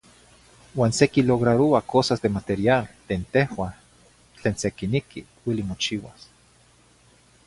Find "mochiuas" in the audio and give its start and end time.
5.69-6.19